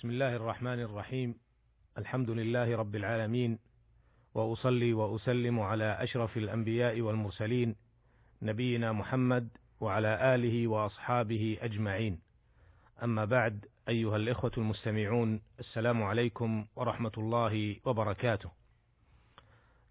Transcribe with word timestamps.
بسم 0.00 0.10
الله 0.10 0.36
الرحمن 0.36 0.80
الرحيم. 0.80 1.34
الحمد 1.98 2.30
لله 2.30 2.76
رب 2.76 2.96
العالمين 2.96 3.58
وأصلي 4.34 4.92
وأسلم 4.92 5.60
على 5.60 6.02
أشرف 6.02 6.36
الأنبياء 6.36 7.00
والمرسلين 7.00 7.76
نبينا 8.42 8.92
محمد 8.92 9.48
وعلى 9.80 10.34
آله 10.34 10.68
وأصحابه 10.68 11.58
أجمعين. 11.60 12.20
أما 13.02 13.24
بعد 13.24 13.66
أيها 13.88 14.16
الإخوة 14.16 14.52
المستمعون 14.58 15.40
السلام 15.58 16.02
عليكم 16.02 16.66
ورحمة 16.76 17.12
الله 17.18 17.76
وبركاته. 17.84 18.50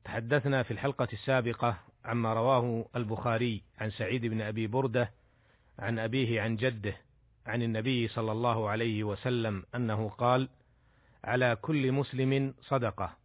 تحدثنا 0.04 0.64
في 0.64 0.72
الحلقة 0.72 1.08
السابقة 1.14 1.80
عما 2.06 2.34
رواه 2.34 2.86
البخاري 2.96 3.64
عن 3.78 3.90
سعيد 3.90 4.26
بن 4.26 4.42
أبي 4.42 4.68
بردة 4.68 5.12
عن 5.80 6.00
أبيه 6.00 6.42
عن 6.42 6.56
جده 6.56 6.98
عن 7.50 7.62
النبي 7.62 8.08
صلى 8.08 8.32
الله 8.32 8.70
عليه 8.70 9.04
وسلم 9.04 9.64
أنه 9.76 10.10
قال 10.10 10.50
على 11.24 11.56
كل 11.56 11.92
مسلم 11.92 12.54
صدقة. 12.62 13.18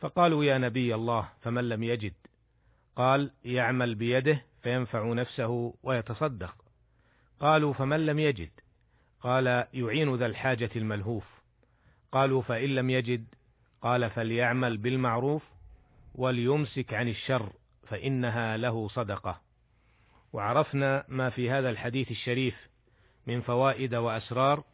فقالوا 0.00 0.44
يا 0.44 0.58
نبي 0.58 0.94
الله 0.94 1.28
فمن 1.40 1.68
لم 1.68 1.82
يجد؟ 1.82 2.14
قال 2.96 3.30
يعمل 3.44 3.94
بيده 3.94 4.44
فينفع 4.62 5.12
نفسه 5.12 5.74
ويتصدق. 5.82 6.54
قالوا 7.40 7.72
فمن 7.72 8.06
لم 8.06 8.18
يجد؟ 8.18 8.50
قال 9.20 9.46
يعين 9.74 10.14
ذا 10.14 10.26
الحاجة 10.26 10.70
الملهوف. 10.76 11.24
قالوا 12.12 12.42
فإن 12.42 12.74
لم 12.74 12.90
يجد؟ 12.90 13.24
قال 13.82 14.10
فليعمل 14.10 14.76
بالمعروف 14.76 15.42
وليمسك 16.14 16.94
عن 16.94 17.08
الشر 17.08 17.52
فإنها 17.86 18.56
له 18.56 18.88
صدقة. 18.88 19.40
وعرفنا 20.32 21.04
ما 21.08 21.30
في 21.30 21.50
هذا 21.50 21.70
الحديث 21.70 22.10
الشريف 22.10 22.68
من 23.28 23.40
فوائد 23.40 23.94
وأسرار 23.94 24.64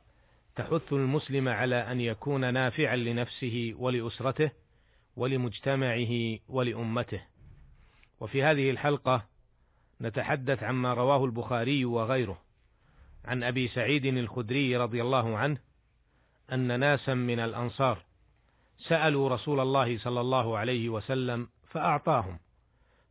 تحث 0.57 0.93
المسلم 0.93 1.49
على 1.49 1.77
أن 1.77 2.01
يكون 2.01 2.55
نافعا 2.55 2.97
لنفسه 2.97 3.75
ولأسرته 3.79 4.51
ولمجتمعه 5.17 6.39
ولأمته. 6.49 7.23
وفي 8.21 8.43
هذه 8.43 8.71
الحلقة 8.71 9.25
نتحدث 10.01 10.63
عما 10.63 10.95
رواه 10.95 11.25
البخاري 11.25 11.85
وغيره 11.85 12.39
عن 13.25 13.43
أبي 13.43 13.69
سعيد 13.69 14.07
الخدري 14.07 14.77
رضي 14.77 15.03
الله 15.03 15.39
عنه 15.39 15.59
أن 16.53 16.81
ناسا 16.81 17.15
من 17.15 17.41
الأنصار 17.41 18.03
سألوا 18.79 19.29
رسول 19.29 19.61
الله 19.61 19.99
صلى 19.99 20.21
الله 20.21 20.59
عليه 20.59 20.89
وسلم 20.89 21.49
فأعطاهم 21.71 22.39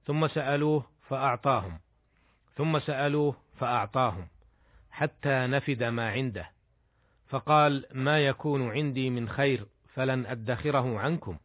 ثم 0.06 0.28
سألوه 0.28 0.86
فأعطاهم 1.10 1.80
ثم 2.56 2.80
سألوه 2.80 3.36
فأعطاهم. 3.60 4.33
حتى 4.94 5.48
نفد 5.48 5.84
ما 5.84 6.10
عنده. 6.10 6.50
فقال 7.28 7.86
ما 7.94 8.26
يكون 8.26 8.72
عندي 8.72 9.10
من 9.10 9.30
خير 9.30 9.66
فلن 9.94 10.26
أدخره 10.26 11.00
عنكم. 11.00 11.38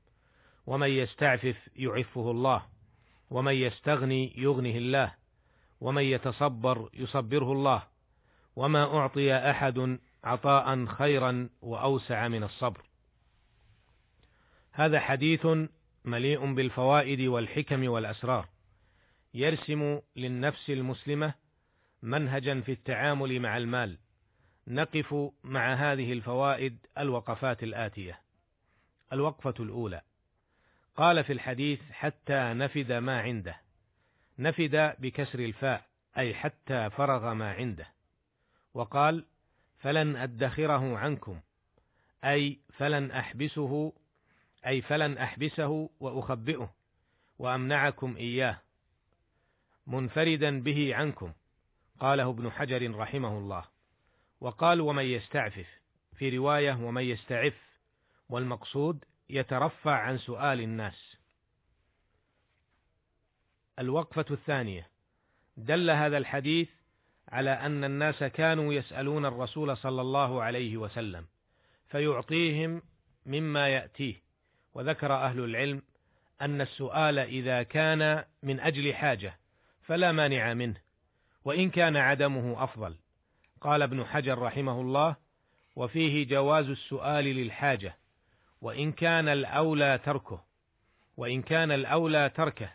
ومن 0.67 0.89
يستعفف 0.89 1.57
يعفه 1.77 2.31
الله 2.31 2.67
ومن 3.31 3.55
يستغني 3.55 4.33
يغنه 4.37 4.77
الله 4.77 5.15
ومن 5.81 6.03
يتصبر 6.03 6.91
يصبره 6.95 7.53
الله. 7.53 7.83
وما 8.57 8.99
أعطي 8.99 9.35
أحد 9.35 9.99
عطاء 10.25 10.87
خيرا 10.87 11.49
وأوسع 11.63 12.29
من 12.29 12.45
الصبر. 12.45 12.83
هذا 14.73 15.01
حديث 15.01 15.47
مليء 16.05 16.55
بالفوائد 16.55 17.21
والحكم 17.21 17.89
والأسرار 17.89 18.49
يرسم 19.35 20.01
للنفس 20.17 20.71
المسلمة 20.71 21.35
منهجا 22.03 22.61
في 22.61 22.73
التعامل 22.73 23.41
مع 23.41 23.57
المال. 23.57 23.99
نقف 24.67 25.15
مع 25.45 25.75
هذه 25.75 26.13
الفوائد 26.13 26.79
الوقفات 26.99 27.63
الآتية. 27.63 28.21
الوقفة 29.13 29.55
الأولى. 29.61 30.01
قال 30.97 31.25
في 31.25 31.33
الحديث 31.33 31.81
حتى 31.91 32.53
نفد 32.53 32.93
ما 32.93 33.21
عنده. 33.21 33.61
نفد 34.39 34.95
بكسر 34.99 35.39
الفاء 35.39 35.85
أي 36.19 36.35
حتى 36.35 36.91
فرغ 36.91 37.35
ما 37.35 37.53
عنده. 37.53 37.87
وقال 38.75 39.25
فلن 39.79 40.17
أدخره 40.17 40.99
عنكم. 40.99 41.41
أي 42.25 42.59
فلن 42.73 43.11
أحبسه. 43.11 43.93
أي 44.67 44.83
فلن 44.83 45.19
أحبسه 45.19 45.91
وأخبئه 46.01 46.75
وأمنعكم 47.39 48.17
إياه. 48.17 48.61
منفردا 49.87 50.61
به 50.61 50.95
عنكم. 50.95 51.33
قاله 52.01 52.31
ابن 52.31 52.51
حجر 52.51 52.97
رحمه 52.97 53.39
الله. 53.39 53.65
وقال 54.41 54.81
ومن 54.81 55.05
يستعفف؟ 55.05 55.67
في 56.17 56.37
رواية 56.37 56.73
ومن 56.73 57.03
يستعف؟ 57.03 57.55
والمقصود 58.29 59.05
يترفع 59.31 59.93
عن 59.93 60.19
سؤال 60.19 60.61
الناس. 60.61 61.17
الوقفة 63.79 64.25
الثانية 64.31 64.89
دل 65.57 65.91
هذا 65.91 66.19
الحديث 66.19 66.69
على 67.29 67.51
أن 67.51 67.85
الناس 67.85 68.25
كانوا 68.25 68.75
يسألون 68.75 69.27
الرسول 69.27 69.77
صلى 69.77 70.01
الله 70.01 70.43
عليه 70.43 70.77
وسلم 70.77 71.27
فيعطيهم 71.89 72.83
مما 73.27 73.69
يأتيه. 73.69 74.15
وذكر 74.75 75.13
أهل 75.13 75.45
العلم 75.45 75.83
أن 76.41 76.61
السؤال 76.61 77.19
إذا 77.19 77.63
كان 77.63 78.25
من 78.43 78.61
أجل 78.61 78.95
حاجة 78.95 79.39
فلا 79.83 80.13
مانع 80.13 80.55
منه 80.55 80.88
وإن 81.49 81.71
كان 81.71 81.97
عدمه 81.97 82.65
أفضل. 82.65 82.97
قال 83.61 83.83
ابن 83.83 84.05
حجر 84.05 84.39
رحمه 84.39 84.81
الله 84.81 85.17
وفيه 85.77 86.27
جواز 86.27 86.69
السؤال 86.69 87.25
للحاجة 87.25 87.97
وإن 88.61 88.93
كان 88.93 89.29
الأولى 89.29 90.01
تركه 90.05 90.45
وإن 91.17 91.43
كان 91.43 91.73
الأولى 91.73 92.31
تركه 92.31 92.73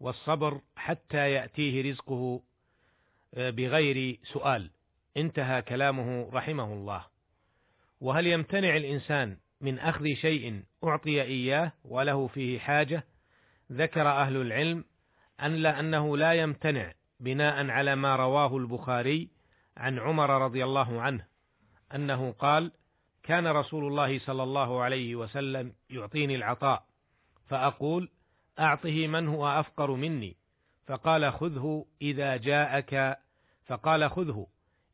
والصبر 0.00 0.60
حتى 0.76 1.30
يأتيه 1.32 1.90
رزقه 1.90 2.42
آه، 3.34 3.50
بغير 3.50 4.18
سؤال. 4.32 4.70
انتهى 5.16 5.62
كلامه 5.62 6.30
رحمه 6.32 6.72
الله. 6.72 7.04
وهل 8.00 8.26
يمتنع 8.26 8.76
الإنسان 8.76 9.36
من 9.60 9.78
أخذ 9.78 10.14
شيء 10.14 10.62
أعطي 10.84 11.22
إياه 11.22 11.72
وله 11.84 12.26
فيه 12.26 12.58
حاجة؟ 12.58 13.04
ذكر 13.72 14.08
أهل 14.08 14.36
العلم 14.36 14.84
أن 15.42 15.54
لا 15.54 15.80
أنه 15.80 16.16
لا 16.16 16.32
يمتنع 16.32 16.92
بناء 17.20 17.70
على 17.70 17.96
ما 17.96 18.16
رواه 18.16 18.56
البخاري 18.56 19.28
عن 19.76 19.98
عمر 19.98 20.30
رضي 20.42 20.64
الله 20.64 21.00
عنه 21.00 21.26
أنه 21.94 22.32
قال 22.32 22.72
كان 23.22 23.46
رسول 23.46 23.84
الله 23.84 24.18
صلى 24.18 24.42
الله 24.42 24.82
عليه 24.82 25.16
وسلم 25.16 25.72
يعطيني 25.90 26.36
العطاء 26.36 26.84
فأقول 27.46 28.10
أعطه 28.58 29.06
من 29.06 29.28
هو 29.28 29.48
أفقر 29.48 29.90
مني. 29.90 30.36
فقال 30.86 31.32
خذه 31.32 31.86
إذا 32.02 32.36
جاءك 32.36 33.18
فقال 33.66 34.10
خذه 34.10 34.46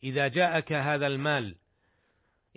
إذا 0.04 0.28
جاءك 0.28 0.72
هذا 0.72 1.06
المال 1.06 1.56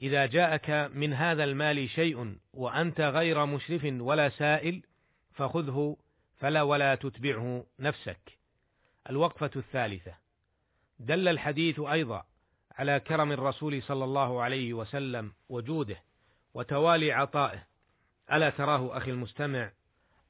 إذا 0.01 0.25
جاءك 0.25 0.69
من 0.93 1.13
هذا 1.13 1.43
المال 1.43 1.89
شيء 1.89 2.37
وأنت 2.53 3.01
غير 3.01 3.45
مشرف 3.45 3.81
ولا 3.85 4.29
سائل 4.29 4.83
فخذه 5.33 5.97
فلا 6.37 6.61
ولا 6.61 6.95
تتبعه 6.95 7.65
نفسك. 7.79 8.34
الوقفة 9.09 9.51
الثالثة. 9.55 10.13
دل 10.99 11.27
الحديث 11.27 11.79
أيضا 11.79 12.25
على 12.71 12.99
كرم 12.99 13.31
الرسول 13.31 13.83
صلى 13.83 14.03
الله 14.03 14.41
عليه 14.41 14.73
وسلم 14.73 15.33
وجوده 15.49 16.03
وتوالي 16.53 17.11
عطائه. 17.11 17.67
ألا 18.31 18.49
تراه 18.49 18.97
أخي 18.97 19.11
المستمع؟ 19.11 19.71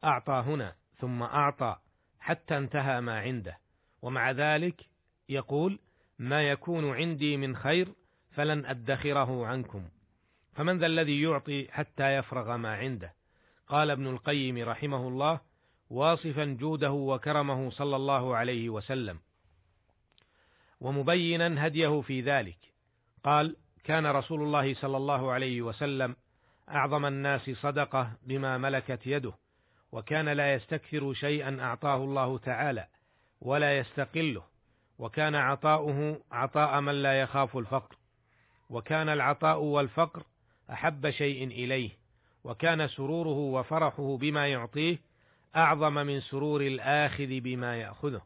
أعطى 0.04 0.44
هنا 0.48 0.76
ثم 0.98 1.24
أعطى 1.24 1.78
حتى 2.20 2.58
انتهى 2.58 3.02
ما 3.02 3.20
عنده. 3.20 3.58
ومع 4.02 4.32
ذلك 4.32 4.86
يقول 5.30 5.80
ما 6.20 6.50
يكون 6.50 6.96
عندي 6.96 7.38
من 7.38 7.56
خير 7.56 7.94
فلن 8.32 8.66
أدخره 8.66 9.46
عنكم. 9.46 9.90
فمن 10.54 10.78
ذا 10.78 10.86
الذي 10.86 11.22
يعطي 11.22 11.68
حتى 11.72 12.16
يفرغ 12.16 12.58
ما 12.58 12.76
عنده؟ 12.76 13.14
قال 13.68 13.92
ابن 13.92 14.08
القيم 14.08 14.70
رحمه 14.70 15.08
الله 15.08 15.40
واصفا 15.90 16.46
جوده 16.46 16.92
وكرمه 16.92 17.70
صلى 17.70 17.96
الله 17.96 18.36
عليه 18.36 18.70
وسلم. 18.70 19.20
ومبينا 20.82 21.68
هديه 21.68 22.02
في 22.02 22.22
ذلك. 22.22 22.58
قال 23.24 23.56
كان 23.84 24.06
رسول 24.08 24.44
الله 24.44 24.74
صلى 24.74 24.98
الله 24.98 25.32
عليه 25.32 25.62
وسلم 25.62 26.16
أعظم 26.70 27.06
الناس 27.06 27.50
صدقة 27.50 28.12
بما 28.24 28.58
ملكت 28.58 29.08
يده 29.08 29.34
وكان 29.92 30.30
لا 30.30 30.54
يستكثر 30.54 31.14
شيئا 31.14 31.58
أعطاه 31.62 31.96
الله 31.96 32.38
تعالى 32.38 32.88
ولا 33.42 33.78
يستقله 33.78 34.44
وكان 35.00 35.36
عطاؤه 35.36 36.20
عطاء 36.32 36.82
من 36.82 37.02
لا 37.02 37.22
يخاف 37.22 37.58
الفقر 37.58 37.96
وكان 38.70 39.10
العطاء 39.10 39.60
والفقر 39.60 40.24
أحب 40.72 41.10
شيء 41.10 41.48
إليه 41.48 41.90
وكان 42.44 42.88
سروره 42.88 43.38
وفرحه 43.38 44.18
بما 44.18 44.48
يعطيه 44.48 44.98
أعظم 45.56 45.94
من 45.94 46.22
سرور 46.22 46.62
الآخذ 46.62 47.40
بما 47.40 47.76
يأخذه 47.76 48.22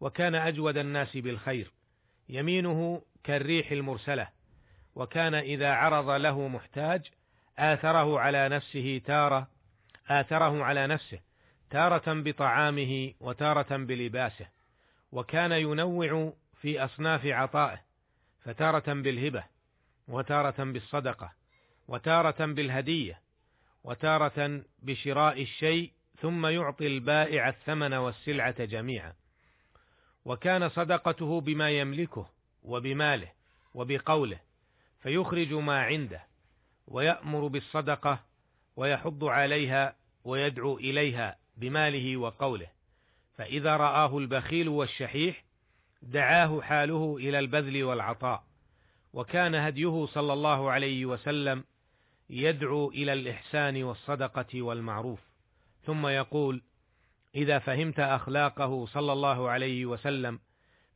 وكان 0.00 0.34
أجود 0.34 0.76
الناس 0.76 1.16
بالخير. 1.16 1.72
يمينه 2.28 3.02
كالريح 3.24 3.72
المرسلة 3.72 4.28
وكان 4.94 5.34
إذا 5.34 5.72
عرض 5.72 6.10
له 6.10 6.48
محتاج 6.48 7.02
آثره 7.58 8.20
على 8.20 8.48
نفسه 8.48 9.00
تارة 9.06 9.48
آثره 10.08 10.64
على 10.64 10.86
نفسه 10.86 11.18
تارة 11.70 12.14
بطعامه 12.22 13.12
وتارة 13.20 13.76
بلباسه. 13.76 14.46
وكان 15.12 15.52
ينوع 15.52 16.32
في 16.60 16.84
أصناف 16.84 17.26
عطائه 17.26 17.80
فتارة 18.40 18.92
بالهبة 18.92 19.44
وتارة 20.08 20.64
بالصدقة 20.64 21.32
وتارة 21.88 22.46
بالهدية 22.46 23.20
وتارة 23.84 24.62
بشراء 24.82 25.42
الشيء 25.42 25.92
ثم 26.20 26.46
يعطي 26.46 26.86
البائع 26.86 27.48
الثمن 27.48 27.94
والسلعة 27.94 28.64
جميعا. 28.64 29.12
وكان 30.24 30.68
صدقته 30.68 31.40
بما 31.40 31.70
يملكه 31.70 32.26
وبماله 32.62 33.32
وبقوله 33.74 34.40
فيخرج 35.02 35.52
ما 35.52 35.80
عنده 35.80 36.26
ويأمر 36.86 37.46
بالصدقة 37.46 38.20
ويحض 38.76 39.24
عليها 39.24 39.96
ويدعو 40.24 40.78
إليها 40.78 41.36
بماله 41.56 42.16
وقوله. 42.16 42.66
فإذا 43.36 43.76
رآه 43.76 44.18
البخيل 44.18 44.68
والشحيح 44.68 45.44
دعاه 46.02 46.60
حاله 46.60 47.16
إلى 47.20 47.38
البذل 47.38 47.84
والعطاء. 47.84 48.44
وكان 49.12 49.54
هديه 49.54 50.06
صلى 50.06 50.32
الله 50.32 50.70
عليه 50.70 51.06
وسلم 51.06 51.64
يدعو 52.30 52.90
إلى 52.90 53.12
الإحسان 53.12 53.82
والصدقة 53.82 54.62
والمعروف. 54.62 55.27
ثم 55.88 56.06
يقول 56.06 56.62
إذا 57.34 57.58
فهمت 57.58 58.00
أخلاقه 58.00 58.86
صلى 58.86 59.12
الله 59.12 59.50
عليه 59.50 59.86
وسلم 59.86 60.40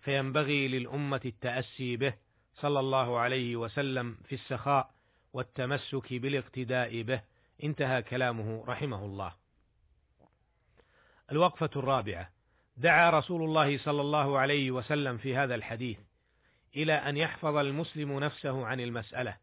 فينبغي 0.01 0.69
للأمة 0.69 1.21
التأسي 1.25 1.97
به 1.97 2.15
صلى 2.55 2.81
الله 2.81 3.19
عليه 3.19 3.57
وسلم 3.57 4.19
في 4.25 4.35
السخاء 4.35 4.91
والتمسك 5.33 6.13
بالاقتداء 6.13 7.03
به. 7.03 7.23
انتهى 7.65 8.03
كلامه 8.03 8.65
رحمه 8.69 9.05
الله. 9.05 9.35
الوقفة 11.33 11.71
الرابعة. 11.77 12.31
دعا 12.77 13.11
رسول 13.11 13.43
الله 13.43 13.79
صلى 13.79 14.01
الله 14.01 14.39
عليه 14.39 14.71
وسلم 14.71 15.19
في 15.19 15.37
هذا 15.37 15.55
الحديث 15.55 15.99
إلى 16.77 16.93
أن 16.93 17.17
يحفظ 17.17 17.57
المسلم 17.57 18.21
نفسه 18.21 18.67
عن 18.67 18.81
المسألة 18.81 19.37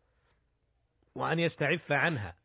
وأن 1.16 1.40
يستعف 1.40 1.92
عنها 1.92 2.36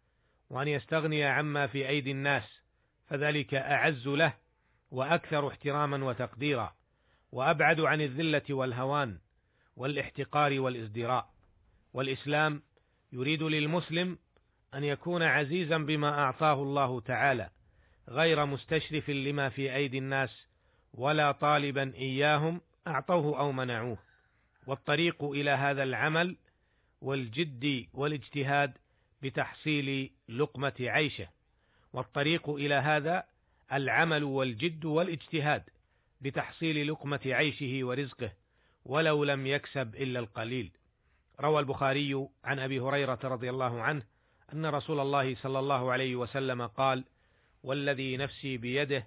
وأن 0.51 0.69
يستغني 0.69 1.25
عما 1.25 1.67
في 1.67 1.89
أيدي 1.89 2.11
الناس 2.11 2.64
فذلك 3.07 3.55
أعز 3.55 4.09
له 4.09 4.35
وأكثر 4.91 5.49
احتراما 5.49 6.05
وتقديرا 6.05 6.75
وأبعد 7.33 7.81
عن 7.81 8.01
الذلة 8.01 8.43
والهوان 8.51 9.19
والاحتقار 9.77 10.61
والازدراء. 10.61 11.35
والإسلام 11.95 12.63
يريد 13.13 13.43
للمسلم 13.43 14.19
أن 14.75 14.85
يكون 14.85 15.23
عزيزا 15.23 15.79
بما 15.79 16.19
أعطاه 16.19 16.63
الله 16.63 17.01
تعالى 17.01 17.51
غير 18.09 18.47
مستشرف 18.47 19.11
لما 19.11 19.49
في 19.49 19.75
أيدي 19.75 19.99
الناس 19.99 20.47
ولا 20.95 21.33
طالبا 21.33 21.95
إياهم 21.95 22.61
أعطوه 22.87 23.39
أو 23.39 23.53
منعوه. 23.53 23.99
والطريق 24.67 25.25
إلى 25.25 25.51
هذا 25.51 25.83
العمل 25.83 26.37
والجد 27.01 27.87
والاجتهاد 27.93 28.73
بتحصيل 29.23 30.11
لقمة 30.29 30.75
عيشه. 30.81 31.29
والطريق 31.95 32.51
إلى 32.51 32.75
هذا 32.75 33.25
العمل 33.73 34.25
والجد 34.25 34.85
والاجتهاد 34.85 35.63
بتحصيل 36.21 36.89
لقمة 36.93 37.21
عيشه 37.27 37.81
ورزقه 37.83 38.33
ولو 38.85 39.25
لم 39.25 39.47
يكسب 39.47 39.95
إلا 39.95 40.21
القليل. 40.21 40.71
روى 41.41 41.61
البخاري 41.61 42.29
عن 42.45 42.59
أبي 42.59 42.81
هريرة 42.81 43.19
رضي 43.25 43.51
الله 43.51 43.83
عنه 43.83 44.03
أن 44.53 44.67
رسول 44.67 45.01
الله 45.01 45.35
صلى 45.35 45.59
الله 45.59 45.93
عليه 45.93 46.17
وسلم 46.17 46.67
قال 46.67 47.05
والذي 47.63 48.17
نفسي 48.17 48.57
بيده 48.57 49.07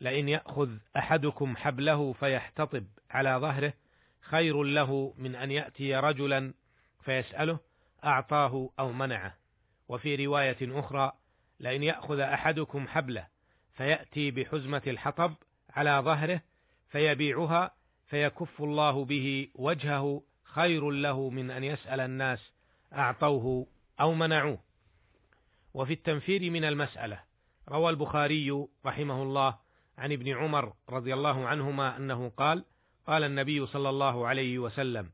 لئن 0.00 0.28
يأخذ 0.28 0.70
أحدكم 0.96 1.56
حبله 1.56 2.12
فيحتطب 2.12 2.86
على 3.10 3.36
ظهره 3.36 3.72
خير 4.20 4.62
له 4.62 5.14
من 5.18 5.34
أن 5.34 5.50
يأتي 5.50 5.96
رجلا 5.96 6.54
فيسأله 7.04 7.58
أعطاه 8.04 8.70
أو 8.78 8.92
منعه 8.92 9.34
وفي 9.88 10.26
رواية 10.26 10.56
أخرى 10.62 11.12
لئن 11.64 11.82
يأخذ 11.82 12.20
أحدكم 12.20 12.88
حبله 12.88 13.26
فيأتي 13.74 14.30
بحزمة 14.30 14.82
الحطب 14.86 15.34
على 15.70 16.02
ظهره 16.04 16.40
فيبيعها 16.88 17.74
فيكف 18.06 18.62
الله 18.62 19.04
به 19.04 19.48
وجهه 19.54 20.22
خير 20.44 20.90
له 20.90 21.30
من 21.30 21.50
أن 21.50 21.64
يسأل 21.64 22.00
الناس 22.00 22.52
أعطوه 22.92 23.66
أو 24.00 24.14
منعوه. 24.14 24.58
وفي 25.74 25.92
التنفير 25.92 26.50
من 26.50 26.64
المسألة 26.64 27.20
روى 27.68 27.90
البخاري 27.90 28.66
رحمه 28.86 29.22
الله 29.22 29.58
عن 29.98 30.12
ابن 30.12 30.28
عمر 30.28 30.72
رضي 30.88 31.14
الله 31.14 31.46
عنهما 31.46 31.96
أنه 31.96 32.28
قال 32.36 32.64
قال 33.06 33.24
النبي 33.24 33.66
صلى 33.66 33.88
الله 33.88 34.26
عليه 34.26 34.58
وسلم 34.58 35.10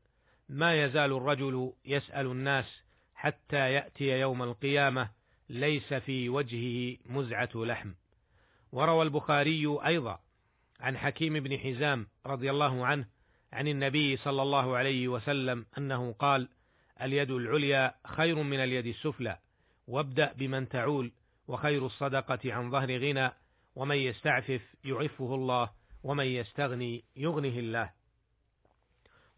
ما 0.49 0.83
يزال 0.83 1.11
الرجل 1.11 1.73
يسأل 1.85 2.25
الناس 2.25 2.81
حتى 3.15 3.73
يأتي 3.73 4.19
يوم 4.19 4.43
القيامة 4.43 5.20
ليس 5.51 5.93
في 5.93 6.29
وجهه 6.29 6.97
مزعة 7.05 7.49
لحم. 7.55 7.91
وروى 8.71 9.03
البخاري 9.03 9.79
أيضا 9.85 10.19
عن 10.79 10.97
حكيم 10.97 11.33
بن 11.33 11.59
حزام 11.59 12.07
رضي 12.25 12.51
الله 12.51 12.85
عنه 12.85 13.05
عن 13.53 13.67
النبي 13.67 14.17
صلى 14.17 14.41
الله 14.41 14.77
عليه 14.77 15.07
وسلم 15.07 15.65
أنه 15.77 16.11
قال 16.19 16.49
اليد 17.01 17.31
العليا 17.31 17.95
خير 18.07 18.35
من 18.35 18.59
اليد 18.59 18.85
السفلى 18.85 19.37
وابدأ 19.87 20.33
بمن 20.33 20.69
تعول 20.69 21.11
وخير 21.47 21.85
الصدقة 21.85 22.53
عن 22.53 22.71
ظهر 22.71 22.97
غنى 22.97 23.31
ومن 23.75 23.95
يستعفف 23.95 24.61
يعفه 24.85 25.35
الله 25.35 25.69
ومن 26.03 26.25
يستغني 26.25 27.03
يغنه 27.15 27.59
الله. 27.59 27.89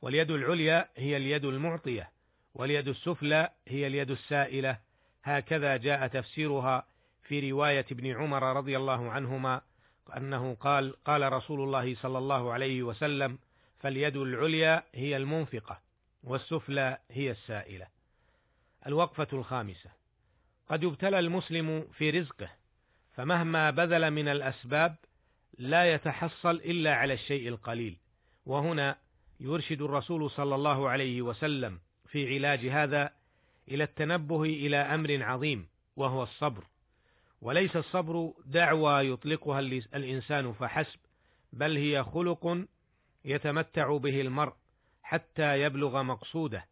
واليد 0.01 0.31
العليا 0.31 0.89
هي 0.95 1.18
اليد 1.18 1.45
المعطية 1.45 2.09
واليد 2.54 2.88
السفلى 2.88 3.50
هي 3.68 3.88
اليد 3.88 4.12
السائلة 4.12 4.80
هكذا 5.23 5.77
جاء 5.77 6.07
تفسيرها 6.07 6.85
في 7.23 7.51
رواية 7.51 7.85
ابن 7.91 8.07
عمر 8.07 8.43
رضي 8.43 8.77
الله 8.77 9.11
عنهما 9.11 9.61
أنه 10.17 10.57
قال 10.59 11.03
قال 11.05 11.33
رسول 11.33 11.61
الله 11.61 11.95
صلى 11.95 12.17
الله 12.17 12.53
عليه 12.53 12.83
وسلم 12.83 13.37
فاليد 13.79 14.17
العليا 14.17 14.83
هي 14.93 15.17
المنفقة 15.17 15.79
والسفلى 16.23 16.97
هي 17.11 17.31
السائلة. 17.31 17.87
الوقفة 18.87 19.27
الخامسة. 19.33 19.89
قد 20.69 20.83
يبتلى 20.83 21.19
المسلم 21.19 21.87
في 21.94 22.09
رزقه 22.09 22.49
فمهما 23.15 23.69
بذل 23.69 24.11
من 24.11 24.27
الأسباب 24.27 24.95
لا 25.57 25.94
يتحصل 25.94 26.56
إلا 26.56 26.95
على 26.95 27.13
الشيء 27.13 27.47
القليل. 27.47 27.97
وهنا 28.45 28.97
يرشد 29.39 29.81
الرسول 29.81 30.31
صلى 30.31 30.56
الله 30.56 30.89
عليه 30.89 31.21
وسلم 31.21 31.80
في 32.07 32.35
علاج 32.35 32.65
هذا 32.65 33.11
إلى 33.67 33.83
التنبه 33.83 34.41
إلى 34.43 34.77
أمر 34.77 35.23
عظيم 35.23 35.67
وهو 35.95 36.23
الصبر. 36.23 36.63
وليس 37.41 37.75
الصبر 37.75 38.33
دعوى 38.45 39.09
يطلقها 39.09 39.59
الإنسان 39.95 40.53
فحسب 40.53 40.99
بل 41.53 41.77
هي 41.77 42.03
خلق 42.03 42.65
يتمتع 43.25 43.97
به 43.97 44.21
المرء 44.21 44.53
حتى 45.03 45.61
يبلغ 45.61 46.03
مقصوده. 46.03 46.65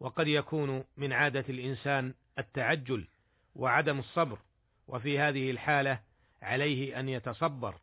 وقد 0.00 0.28
يكون 0.28 0.84
من 0.96 1.12
عادة 1.12 1.44
الإنسان 1.48 2.14
التعجل 2.38 3.06
وعدم 3.54 3.98
الصبر 3.98 4.38
وفي 4.88 5.18
هذه 5.18 5.50
الحالة 5.50 6.00
عليه 6.42 7.00
أن 7.00 7.08
يتصبر. 7.08 7.74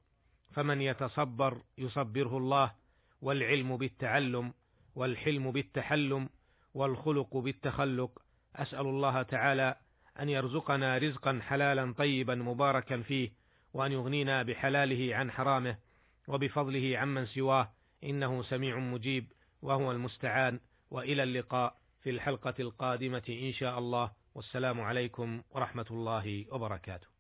فمن 0.51 0.81
يتصبر 0.81 1.61
يصبره 1.77 2.37
الله 2.37 2.71
والعلم 3.21 3.77
بالتعلم 3.77 4.53
والحلم 4.95 5.51
بالتحلم 5.51 6.29
والخلق 6.73 7.37
بالتخلق. 7.37 8.24
أسأل 8.55 8.79
الله 8.87 9.21
تعالى 9.21 9.75
أن 10.19 10.29
يرزقنا 10.29 10.97
رزقا 10.97 11.39
حلالا 11.43 11.93
طيبا 11.93 12.35
مباركا 12.35 13.01
فيه 13.01 13.31
وأن 13.73 13.91
يغنينا 13.91 14.43
بحلاله 14.43 15.15
عن 15.15 15.31
حرامه 15.31 15.77
وبفضله 16.27 16.97
عمن 16.97 17.25
سواه. 17.25 17.71
إنه 18.03 18.43
سميع 18.43 18.79
مجيب 18.79 19.31
وهو 19.61 19.91
المستعان. 19.91 20.59
وإلى 20.91 21.23
اللقاء 21.23 21.75
في 22.01 22.09
الحلقة 22.09 22.53
القادمة 22.59 23.23
إن 23.29 23.53
شاء 23.53 23.79
الله. 23.79 24.11
والسلام 24.35 24.81
عليكم 24.81 25.41
ورحمة 25.51 25.85
الله 25.91 26.45
وبركاته. 26.51 27.14